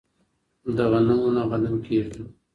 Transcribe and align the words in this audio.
د 0.75 0.77
غنمو 0.91 1.29
نه 1.35 1.43
غنم 1.49 1.75
کيږي. 1.85 2.23